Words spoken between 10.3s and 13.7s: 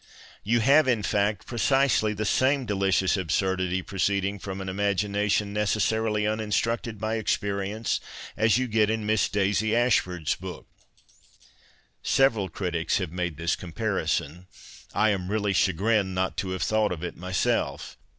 book. (Several critics have made this